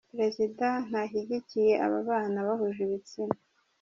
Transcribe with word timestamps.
Perezida 0.13 0.67
ntashyigikiye 0.89 1.73
ababana 1.85 2.37
bahuje 2.47 2.79
ibitsina 2.87 3.37